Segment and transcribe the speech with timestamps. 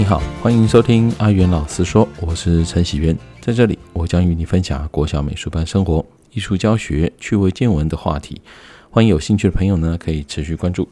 [0.00, 8.40] 你好，欢迎收听阿元老师说，我是陈喜元，在这里我将与你分享国小美术班生活、艺术教学、趣味见闻的话题，
[8.88, 10.88] 欢迎有兴趣的朋友呢可以持续关注。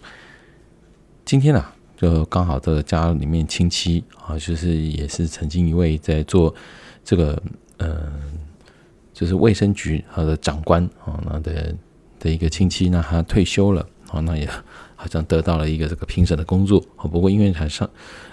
[1.24, 6.54] 今天啊，就刚好这个家里面亲戚啊，就是也是曾经一位在做
[7.02, 7.42] 这个
[7.78, 8.12] 嗯、
[9.14, 11.74] 就是卫生局他的长官啊，那的
[12.20, 14.46] 的一个亲戚，那他退休了啊，那也。
[15.00, 17.88] 好像得到了一个这个评审的工作啊，不过因为台上，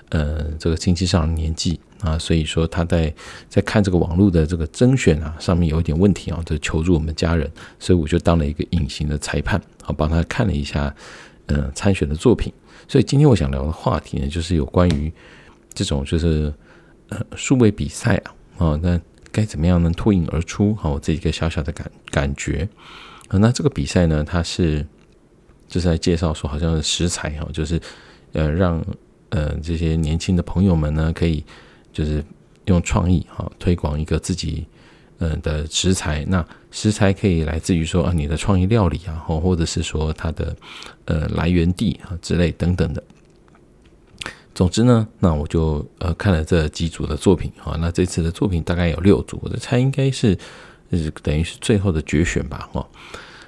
[0.09, 3.13] 呃，这个亲戚上了年纪啊，所以说他在
[3.49, 10.93] 在看这个网络的这个征选啊上面有一点问题啊，就求助我们家人，所以我就当了一个隐形的裁判，好帮他看了一下，
[11.47, 12.51] 呃，参选的作品。
[12.87, 15.11] 所以今天我想聊的话题呢，就是有关于
[15.73, 16.53] 这种就是
[17.09, 18.15] 呃数位比赛
[18.57, 18.99] 啊，啊，那
[19.31, 20.75] 该怎么样能脱颖而出？
[20.75, 22.67] 好，我这一个小小的感感觉
[23.29, 24.85] 啊，那这个比赛呢，它是。
[25.67, 27.81] 就是在介绍说，好像是食材哈，就是
[28.33, 28.79] 呃，让
[29.35, 31.43] 呃这些年轻的朋友们呢，可以
[31.91, 32.23] 就是
[32.65, 34.65] 用创意哈，推广一个自己
[35.18, 36.23] 呃的食材。
[36.29, 40.55] 那食材可以来自于说啊，你的创意料理啊，或或者是说它的
[41.04, 43.04] 呃来源地啊之类等等的。
[44.54, 50.37] 总之呢，那我就呃看了这几组的作品哈，那这次的作品大概有六组，我的猜应该是
[50.91, 52.87] 是等于是最后的决选吧哈。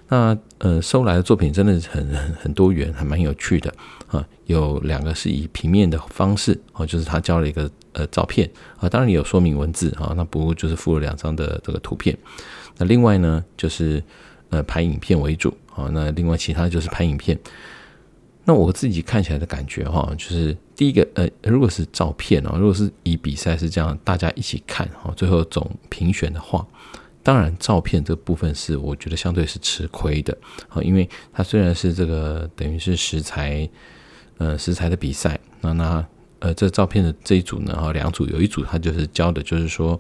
[0.09, 3.73] 那呃收来的作品真的很很很多元，还蛮有趣的
[4.07, 4.25] 啊。
[4.45, 8.49] 有两个是以平面的方式哦，就是他交了一个呃照片
[8.79, 10.13] 啊，当然也有说明文字啊。
[10.15, 12.17] 那不过就是附了两张的这个图片。
[12.77, 14.01] 那另外呢，就是
[14.49, 15.89] 呃拍影片为主啊。
[15.91, 17.37] 那另外其他就是拍影片。
[18.45, 26.65] 那我自己看起来的感觉哈，就是第一个呃，如果是照片啊，如果是以比赛是这样大家一起看哈，最后总评选的话。
[27.27, 30.33] 当然，照片这部分是我觉得相对是吃亏的
[30.69, 33.69] 啊，因为它虽然是这个等于是食材，
[34.37, 36.07] 呃，食材的比赛，那那
[36.39, 39.99] 呃，这照片的这一组呢，哈，两组有一组它就是教的，就是说，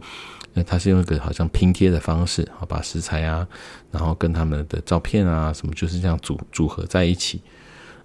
[0.53, 3.45] 呃，它是用一个好像拼贴的方式，啊，把食材啊，
[3.91, 7.41] 然后跟他们的照片啊什么就是这样组组合在一起，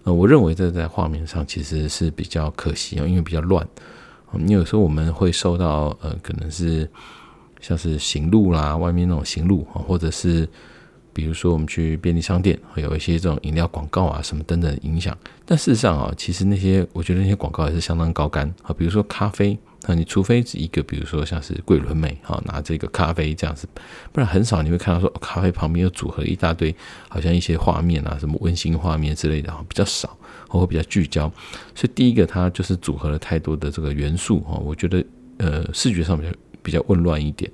[0.02, 3.64] 呃，我认为这在画面上其实是比较可惜啊，因为比较乱，
[4.32, 6.90] 你有时候我们会受到呃，可能是。
[7.62, 10.46] 像是行路啦，外面那种行路啊，或者是
[11.14, 15.16] 比如说我们去便利商店，会有一些这种饮料广告啊，什么等等影响。
[15.46, 18.74] 但事实上啊，其实那些我觉得那些广告也是相当高干啊。
[18.76, 19.56] 比如说咖啡
[19.86, 23.68] 啊，你除非是一个，比如说像是桂纶镁哈，拿这个咖啡这样子，
[24.10, 26.74] 不然很少你会看到说咖啡旁边又组合一大堆，
[27.08, 30.16] 好像一些画面啊，什么温馨画面之类的哈，比较少，
[30.48, 31.30] 或会比较聚焦。
[31.74, 35.04] 所以第一个它就是组合了太多的这个元素哈，我觉得
[35.38, 36.34] 呃视觉上比较。
[36.62, 37.50] 比较混乱一点，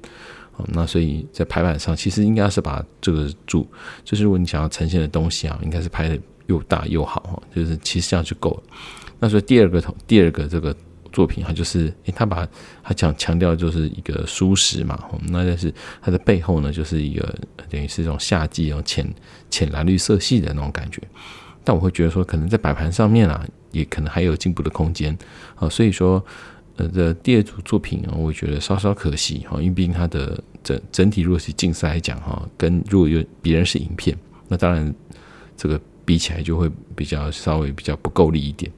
[0.73, 3.67] 那所以在排版上，其实应该是把这个主，
[4.05, 8.63] 就是如果你想要呈现的东西啊，应该是拍的又大又好哈，就是其实这样就够了。
[9.21, 10.75] 那所以第二个第二个这个
[11.13, 12.47] 作品，它就是，诶，他把
[12.83, 14.99] 他讲强调就是一个舒适嘛，
[15.29, 17.35] 那但是它的背后呢，就是一个
[17.71, 19.09] 等于是这种夏季哦浅
[19.49, 21.01] 浅蓝绿色系的那种感觉。
[21.63, 25.17] 但我会觉得说，可能在摆盘上面啊，也可能还有进步的空间
[25.55, 26.25] 啊，所以说。
[26.79, 34.17] 呃，的第二组作品啊，我觉得稍稍可惜哈，因为毕竟它的整整体如果是竞赛来讲哈，跟如果有别人是影片，
[34.47, 34.95] 那当然
[35.57, 38.71] 这个比起来就会比较稍微比较不够力一点。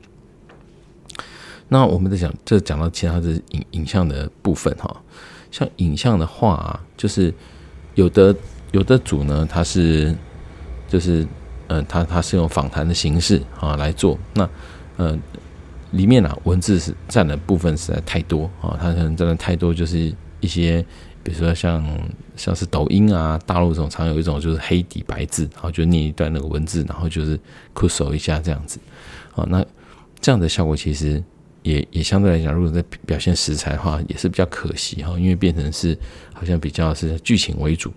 [1.69, 5.03] 那我们在讲，这讲到其他的影影像的部分哈，
[5.51, 7.33] 像影像的话啊，就是
[7.97, 8.35] 有的
[8.73, 10.17] 有的组呢，它是
[10.89, 11.27] 就是
[11.67, 14.49] 嗯，它它是用访谈的形式啊来做，那
[14.97, 15.11] 嗯。
[15.11, 15.19] 呃
[15.93, 20.85] 里面啊，文字是占的部分实在太多啊，它可能占的太多，就是一些，
[21.23, 21.85] 比如说像
[22.37, 27.39] 像是抖音啊，大陆这种常有一种就是黑底白字，然后就念一段那个文字，然后就是
[27.73, 28.79] 酷手一下这样子，
[29.35, 29.65] 啊，那
[30.21, 31.23] 这样的效果其实
[31.63, 35.99] 也也相对来讲，如果在表现食材的话，也是比较可惜哈，因为变成是
[36.33, 37.93] 好像比较是剧情为主。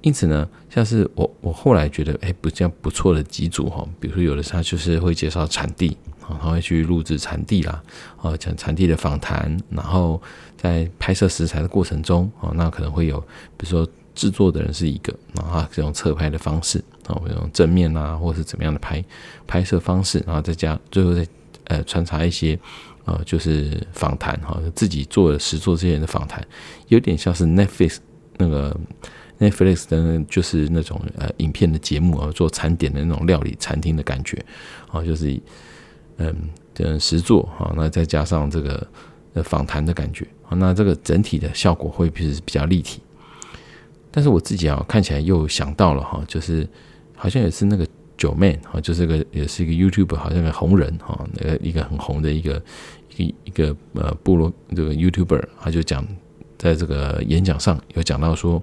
[0.00, 7.82] 因此呢，像是我我后来觉得，哎，不这样不错的几组哈，比如说有的他就是会介绍产地啊，他会去录制产地啦，
[8.20, 10.20] 啊，讲产地的访谈，然后
[10.56, 13.20] 在拍摄食材的过程中啊，那可能会有，
[13.56, 19.04] 比如说制作的人是一个，然后这种侧拍的方式啊，会用正面啊，或者是怎么样的拍
[19.46, 21.26] 拍摄方式，然后再加最后再
[21.64, 22.58] 呃穿插一些
[23.04, 26.46] 呃就是访谈哈，自己做的实作这些人的访谈，
[26.88, 27.98] 有点像是 Netflix
[28.38, 28.76] 那个。
[29.40, 34.40] Netflix 的就是那种呃影片的节目啊，做餐点的那种料理餐厅的感觉
[34.88, 35.36] 啊，就是
[36.28, 38.86] 嗯，这实作啊，那再加上这个
[39.42, 43.00] 访谈的感觉啊，那这个整体的效果会比比较立体。
[44.10, 46.68] 但是我自己啊看起来又想到了哈，就是
[47.16, 47.86] 好像也是那个
[48.16, 52.62] 九妹啊，就是个也是一个 YouTube 好像个红人哈，那个一个很红的一个
[53.16, 56.06] 一个一个呃部落这个 YouTuber，他就讲
[56.58, 58.62] 在这个演讲上有讲到说。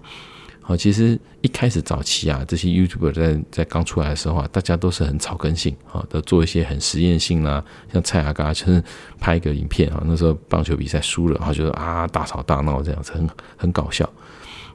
[0.70, 8.84] 哦，其实一开始早期啊，这些 YouTuber 在在刚出来的时候啊，大家都是很草根性啊，都做一些很实验性啦，像蔡阿嘎就是
[9.20, 13.28] 拍一个影片啊，那时候棒球比赛输了，然后就啊大吵大闹这样子，很
[13.58, 14.08] 很搞笑。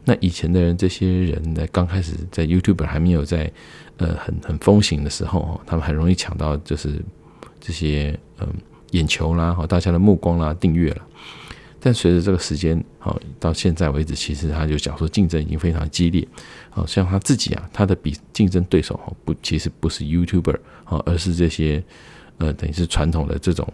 [0.05, 3.49] 那以前的人，这些人在刚开始在 YouTuber 还没有在
[3.99, 7.01] 呃很很风行的时候，他们很容易抢到就是
[7.61, 8.49] 这些嗯
[8.91, 11.03] 眼球啦，大家的目光啦，订阅了。
[11.87, 16.27] 但随着这个时间，好到现在为止，其实他就讲说竞争已经非常激烈。
[16.71, 21.85] 好像他自己啊，他的比竞争对手哦不，其实不是 YouTuber 哦而是这些
[22.39, 23.71] 呃，等于是传统的这种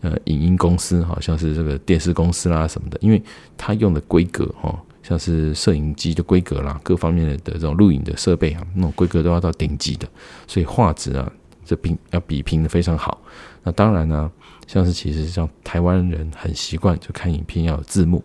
[0.00, 3.22] 呃影音公司，好像是这个电视公司啦什么的，因为
[3.56, 10.08] 他用的规格哈，像是摄影机的规格啦，各方面的这种录影的设备啊，那种规格都要到顶级的，
[10.48, 11.32] 所以画质啊，
[11.64, 13.22] 这比要比拼的非常好。
[13.62, 14.28] 那当然呢。
[14.66, 18.22] 像是其实像台湾人很习惯就看影片要有字幕，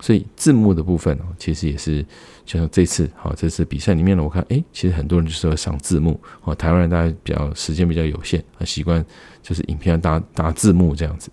[0.00, 2.04] 所以字幕的部分哦，其实也是
[2.44, 6.54] 就像这次好这次比赛里面呢，我看诶，其实很多人就是要上字幕哦。
[6.54, 9.04] 台湾人大家比较时间比较有限，很习惯
[9.42, 11.30] 就是影片要搭搭字幕这样子。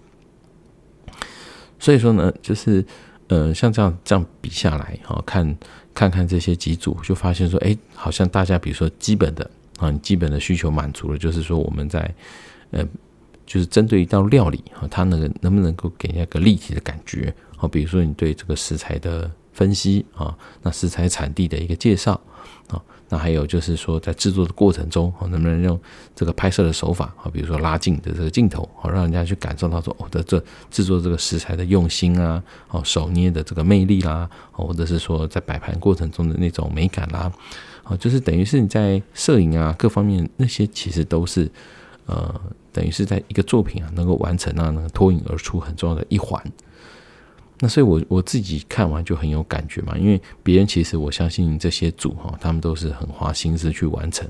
[1.80, 2.86] 所以说呢，就是
[3.28, 5.57] 呃像这样这样比下来哈，看
[5.94, 12.13] 看看这些几组，就发现说诶，好像大家比如说基本的啊，你基本的需求满足了，就是说我们在
[12.72, 12.86] 呃。
[13.50, 17.34] 就是针对一道料理哈，它能能不能够给人家一个立体的感觉？
[17.57, 22.13] 好，比如说你对这个食材的分析啊，那食材产地的一个介绍
[22.68, 22.80] 啊，
[23.10, 25.80] 那还有就是说在制作的过程中啊，能不能用
[26.16, 37.31] 这个拍摄的手法啊，比如说拉近的这个镜头，好，让人家去感受到说我的这制作这个食材的用心啊，哦，手捏的这个魅力啦，或者是说在摆盘过程中的那种美感啦，
[37.81, 41.50] 啊，就是等于是你在摄影啊各方面那些其实都是
[42.06, 42.40] 呃。
[42.71, 46.42] 等于是在一个作品啊，能够完成啊，能够脱颖而出很重要的一环。
[47.60, 54.25] 那所以我，我我自己看完就很有感觉嘛，因为别人其实我相信这些组哈，他们都是很花心思去完成。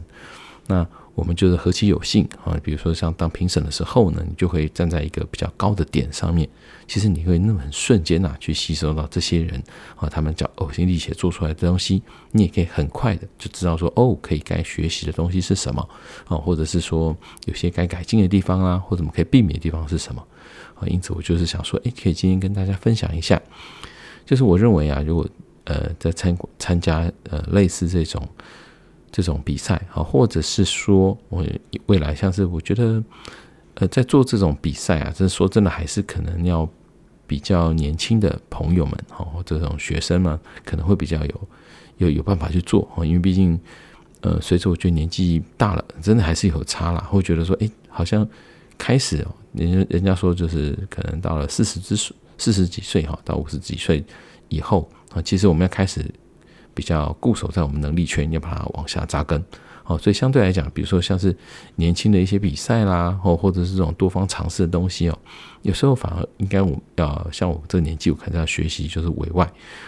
[0.69, 2.56] 那我们就是何其有幸啊！
[2.63, 6.48] 比如说像当评审的时候呢，你就会站在一个比较高的点上面，
[6.88, 9.62] 其实你会那么很瞬间呐，去吸收到这些人
[9.95, 15.81] 啊，他们叫呕心沥血做出来的东西，你也可以很快的就知道说哦，可以该学习的东西是什么
[16.27, 17.18] 啊，或者是说
[17.48, 20.24] 有些该改进的地方啊，或者我们可以避免的地方是什么
[20.75, 20.86] 啊？
[20.86, 23.42] 因此，我就是想说，诶，可以今天跟大家分享一下，
[24.24, 25.27] 就是我认为啊，如果
[25.63, 28.22] 呃在参参加呃类似这种。
[29.12, 31.46] 这种比赛啊，或者是说我
[31.88, 33.04] 未来像是我觉得，
[33.76, 36.70] 呃，在做这种比赛啊，这说真的还是可能要
[37.26, 41.48] 比较年轻的朋友们哈，这种学生嘛，可能会比较有
[41.98, 43.60] 有有办法去做哈，因为毕竟
[44.22, 48.28] 呃，随着我觉得年纪大了，真的还是有差啦，会觉得说，哎，好像
[48.78, 51.96] 开始哦，人人家说就是可能到了四十之
[52.38, 54.04] 四十几岁哈，到五十几岁
[54.50, 56.06] 以后啊，其实我们要开始。
[56.80, 59.44] 比较固守在我们能力圈，要把它往下扎根，
[59.84, 61.36] 好，所以相对来讲，比如说像是
[61.76, 65.20] 年轻的一些比赛啦，或或者是这种多方尝试的东西哦，
[65.62, 69.44] 有时候反而应该我要像我这个年纪，我可能要学习就是委外，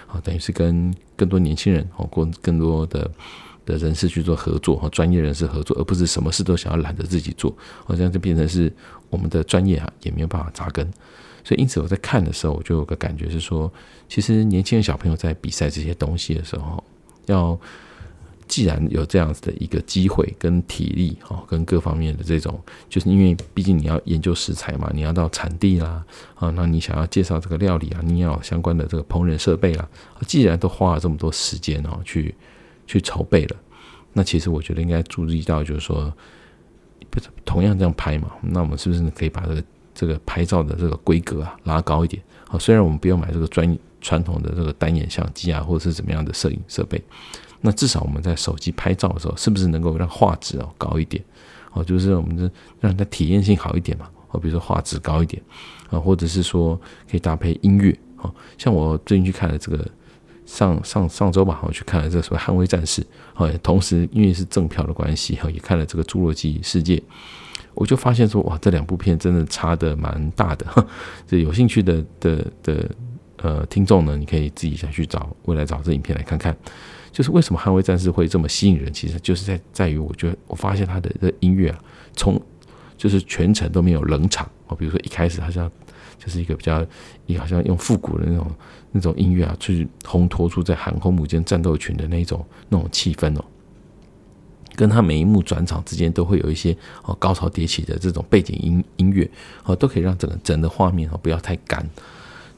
[0.08, 3.10] 啊，等于是跟更多年轻人哦，或更多的
[3.66, 7.56] 的人士去做合作和专业人士合作，而不是什么事都想要揽着自己做，
[7.86, 8.70] 好像就变成是
[9.10, 10.86] 我们的专业啊也没有办法扎根。
[11.44, 13.72] 所以，因此我在看的时候，我就有个感觉是说，
[14.08, 16.84] 其实年轻的小朋友在比赛这些东西的时候，
[17.26, 17.60] 要
[18.48, 26.06] 既然有这样子的一个机会跟体力哈，跟各方面的这种，就是因为毕竟你要研究食材嘛，你要到产地啦
[26.36, 29.88] 啊，那你想要介绍这个料理啊，你要有相关的这个烹饪设备啦，
[30.28, 32.36] 既然都花了这么多时间哦，去
[32.86, 33.56] 去筹备了，
[34.14, 36.14] 那其实我觉得应该注意到，就是说，
[37.10, 39.64] 不是同样这样拍嘛，那我们是不是可以把这个。
[39.94, 42.22] 这个拍照的这个规格啊，拉高一点。
[42.48, 47.02] 好，虽然我们不用买这个专传统的这个单眼相机啊，或者是怎么样的摄影设备，
[47.62, 51.24] 那至少我们在手机拍照的时候，是不是能够让画质哦高一点？
[51.72, 54.10] 哦，就是我们这让它体验性好一点嘛。
[54.32, 55.42] 哦，比如说画质高一点
[55.90, 56.76] 啊，或者是说
[57.10, 57.98] 可以搭配音乐。
[58.18, 59.88] 哦，像我最近去看了这个
[60.46, 63.02] 上上上周吧，我去看了这个所谓《捍卫战士》。
[63.36, 66.98] 哦，同时因为是赠票的关系，哈，也看了这个《侏罗纪世界》。
[67.74, 70.66] 我就发现说，哇，这两部片真的差得蛮大的。
[71.28, 72.90] 这有兴趣的的的
[73.38, 76.56] 呃听众呢，你可以自己再去找未来找这影片来看看。
[77.12, 81.78] 就是为什么《捍卫战士》会这么吸引人，其实就是在在于，我觉得我发现他的这音乐啊，
[82.16, 82.42] 从
[82.98, 84.76] 就是全程都没有冷场哦。
[84.76, 85.70] 比如说一开始好像
[86.18, 86.86] 就是一个比较，
[87.26, 88.52] 一好像用复古的那种
[88.94, 93.44] 那种音乐啊，去烘托出在航空母舰战斗群的那种那种气氛哦。
[94.76, 99.30] 跟他每一幕转场之间都会有一些哦高潮迭起的这种背景音音乐
[99.64, 101.88] 哦，都可以让整个整个画面哦不要太干。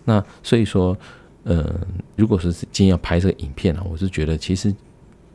[0.05, 0.97] 那所以说，
[1.43, 1.73] 呃，
[2.15, 4.73] 如果是今天要拍这个影片啊，我是觉得其实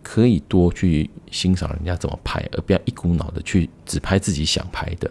[0.02, 5.11] 可以多去欣赏人家怎么拍，而不要一股脑的去只拍自己想拍的。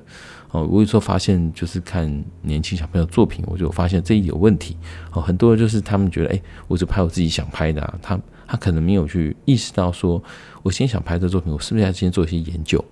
[0.51, 4.77] 哦，我有时候发现就是看年轻小朋友作品，我就发现这一有问题。
[5.11, 10.23] 哦，很多人就是他们觉得，哎，我就拍我自己想拍的啊，他他可能没有去意识到说，
[10.63, 12.83] 我先想拍这作品，我是不是要先做一些研究？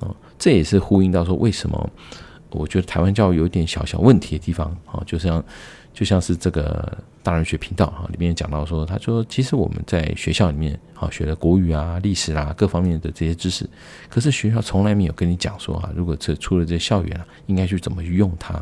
[0.00, 1.90] 哦，这也是呼应到说，为什么
[2.50, 4.76] 我觉得台湾教育有点小小问题的地方。
[4.90, 5.42] 哦，就像。
[5.94, 13.68] 就像是这个大人学频道哈，里面讲到说，他说其实我们在学校里面啊学的国语啊、历史啊各方面的这些知识，
[14.08, 18.54] 可是学校从来没有跟你讲说啊，如果这出了这校园啊，应该去怎么去用它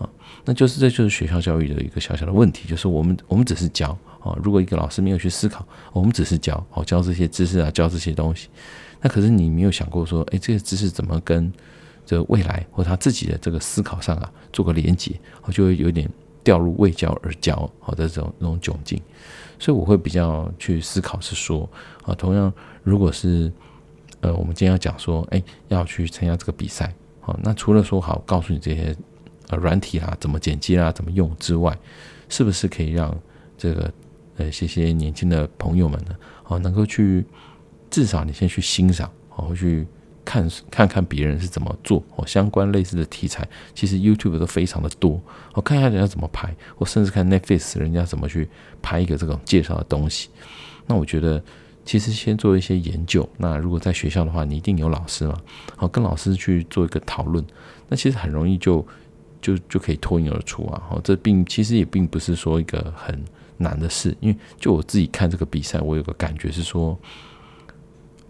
[0.00, 0.10] 啊？
[0.44, 8.48] 那就是这就是学校教育的一个小小的问题，就是我们我们只是教啊，如果一个老师没有去思考，我们只是教哦，教这些知识啊，教这些东西，
[9.00, 11.52] 那可是你没有想过说，哎，这些知识怎么跟
[12.04, 16.10] 这未来或他自己的这个思考上啊做个连接，我就会有点。
[16.42, 18.98] 掉入为教而教好的这种那种窘境，
[19.58, 21.68] 所以我会比较去思考是说
[22.02, 22.50] 啊，同样
[22.82, 23.52] 如果是
[24.22, 28.96] 呃，我们今天要讲说，哎，要去参加这个比赛，好，那除了说好告诉你这些
[29.50, 31.78] 呃软体啦，怎么剪辑啦，怎么用之外，
[32.28, 33.14] 是不是可以让
[33.58, 33.92] 这个
[34.38, 36.16] 呃这些年轻的朋友们呢，
[36.46, 37.24] 哦，能够去
[37.90, 39.86] 至少你先去欣赏，哦，去。
[40.22, 45.20] 看看看别人是怎么做哦，相关类似的题材，其实 YouTube 都非常的多。
[45.54, 48.48] 我看一下人家怎么拍，我甚至看 Netflix 人家怎么去
[48.80, 50.28] 拍一个这种介绍的东西。
[50.86, 51.42] 那我觉得，
[51.84, 53.28] 其实先做一些研究。
[53.38, 55.36] 那如果在学校的话，你一定有老师嘛，
[55.74, 57.44] 好跟老师去做一个讨论。
[57.88, 58.86] 那其实很容易就
[59.40, 60.82] 就就可以脱颖而出啊。
[60.90, 63.18] 哦，这并其实也并不是说一个很
[63.56, 66.98] 难的事，因为就我自己看这个比赛，我有个感觉是说。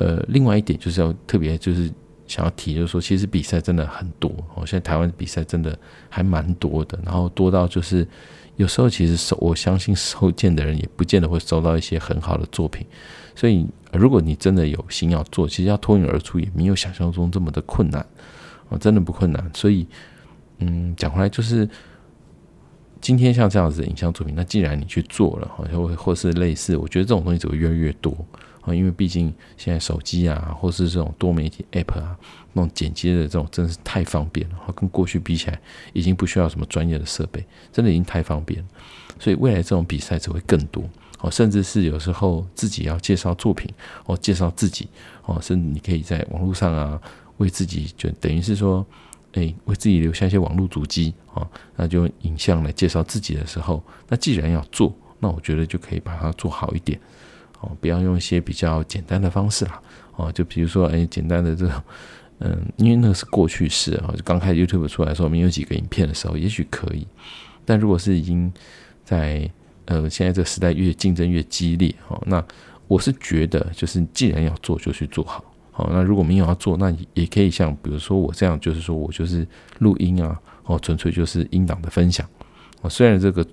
[0.03, 1.93] 呃，另外一点就是要特别就是
[2.27, 8.09] 想要提，就是说其实比赛真的很多哦，现在台湾比赛真的还蛮多的，然后多到就是
[8.57, 12.87] 有时候其实收我相信收件的人也不见得会收到一些很好的作品，
[13.35, 18.01] 所以如果你真的有心要做，其实要脱颖而出也没有想象中这么的困难
[18.71, 19.51] 哦，真的不困难。
[19.53, 19.87] 所以
[20.61, 21.69] 嗯，讲回来就是
[23.01, 28.17] 今天像这样子的影像作品，那既然你去做了，好像会或是类似，我觉得这种东西只会越来越多。
[28.61, 32.15] 啊，因为毕竟现在手机啊，或是这种多媒体 App 啊，
[32.53, 34.57] 那种剪辑的这种真的是太方便了。
[34.77, 35.59] 跟过去比起来，
[35.95, 38.63] 已经不需要什么专业的设备，真的已经太方便。
[39.19, 40.85] 所以未来这种比赛只会更多
[41.21, 43.73] 哦，甚至是有时候自己要介绍作品
[44.05, 44.87] 哦，介绍自己
[45.25, 47.01] 哦，甚至你可以在网络上啊，
[47.39, 48.85] 为自己就等于是说，
[49.33, 51.47] 哎，为自己留下一些网络足迹啊，
[51.77, 56.99] 那就影像来介绍自己的时候，那既然要做，那我觉得就可以把它做好一点。
[57.61, 59.81] 哦，不要用一些比较简单的方式啦。
[60.17, 61.83] 哦，就比如说，哎，简单的这种，
[62.41, 64.13] 嗯，因为那个是过去式啊。
[64.17, 67.07] 就刚开始 YouTube 出来的时候，没有几个影片的时候，也许可以。
[67.67, 68.51] 但如果是已经
[69.05, 69.49] 在
[69.85, 72.43] 呃现在这个时代越竞争越激烈，哦，那
[72.89, 75.45] 我是觉得，就是既然要做，就去做好。
[75.75, 79.47] 哦，那如果没有要做，那也可以像比如说我这样，就是说我就是
[79.79, 82.27] 录音啊，哦，纯粹就是音档的分享。
[82.83, 83.47] 哦，虽然这个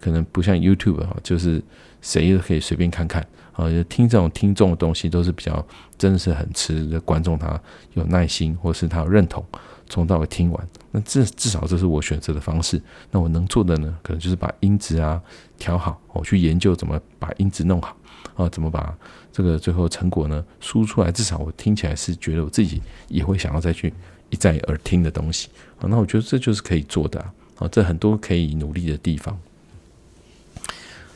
[0.00, 1.62] 可能不像 YouTube 啊，就是
[2.00, 3.26] 谁都可以随便看看。
[3.52, 5.64] 啊，就听这种听众的东西都是比较，
[5.96, 7.60] 真的是很吃的观众，他
[7.92, 9.44] 有耐心，或是他有认同，
[9.88, 10.68] 从到尾听完。
[10.90, 12.82] 那至至少这是我选择的方式。
[13.12, 15.22] 那我能做的呢，可能就是把音质啊
[15.56, 17.96] 调好，我去研究怎么把音质弄好，
[18.34, 18.92] 啊，怎么把
[19.34, 21.10] 这个最后成果呢输出来。
[21.10, 23.92] 至少我听起来是觉得我自己也会想要再去
[24.30, 25.48] 一再耳听的东西。
[25.78, 27.18] 啊，那我觉得这就是可以做的
[27.58, 29.36] 啊，这很多可以努力的地方。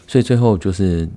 [0.08, 1.08] 所以最后就是。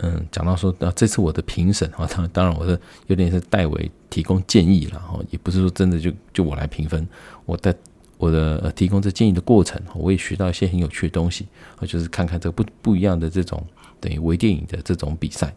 [0.00, 7.08] 嗯，讲到说，啊，这次我的评审啊，当当然我是有点是代为提供建议了哈，也不是说真的就就我来评分，
[7.46, 7.74] 我的
[8.18, 11.46] 我的呃提供这建议的过程，我也学到一些很有趣的东西
[11.78, 13.66] 啊，就是看看这个不不一样的这种
[13.98, 15.54] 等于微电影的这种比赛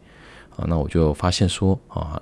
[0.59, 2.21] 啊，那我就发现说啊，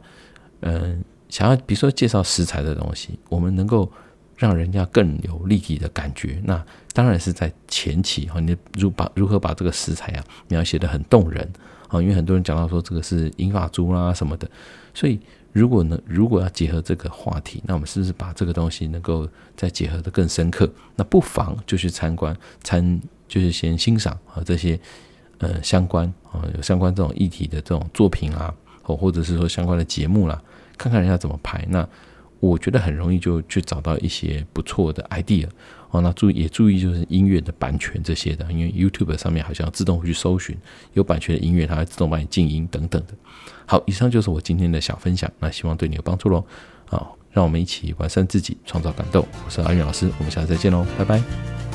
[0.62, 3.91] 嗯，想要比如说介绍食材的东西，我们能够
[4.36, 6.63] 让人家更有立体的感觉，那
[6.94, 11.50] 当然是在前期哈，你如把如何把这个食材啊描写的很动人。
[11.89, 14.46] 啊，因为很多人讲到说这个是银发猪啦什么的，
[14.94, 15.17] 所以
[15.53, 19.25] 如果呢，如果要结合这个话题，那我们是不是把这个东西能够
[19.56, 20.70] 再结合的更深刻？
[20.98, 24.77] 那不妨就去参观参，就是先欣赏啊这些
[25.39, 30.41] 呃相关啊有相关这种议题的这种作品啊，或或者是说相关的节目啦，
[30.77, 31.65] 看看人家怎么拍。
[31.70, 31.88] 那
[32.39, 35.48] 我觉得很容易就去找到一些不错的 idea
[35.89, 36.01] 哦。
[36.01, 40.56] 那注意也注意就是音乐的版权这些的，因为 YouTube 上面好像自动会去搜寻
[40.94, 43.13] 有版权的音乐，它会自动帮你静音等等的。
[43.65, 46.46] 好，以上就是我今天的小分享，那希望对你有帮助喽。
[46.86, 49.27] 好，让我们一起完善自己，创造感动。
[49.44, 51.66] 我是阿云老师，我们下次再见喽，拜拜。